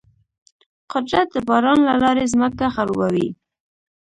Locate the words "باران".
1.47-1.79